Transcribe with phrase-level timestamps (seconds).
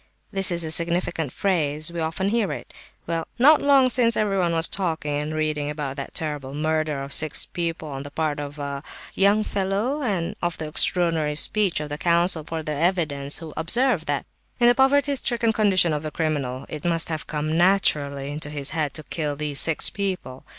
[0.31, 2.73] This is a significant phrase; we often hear it.
[3.05, 7.45] Well, not long since everyone was talking and reading about that terrible murder of six
[7.45, 12.43] people on the part of a—young fellow, and of the extraordinary speech of the counsel
[12.43, 14.25] for the defence, who observed that
[14.59, 18.71] in the poverty stricken condition of the criminal it must have come naturally into his
[18.71, 20.43] head to kill these six people.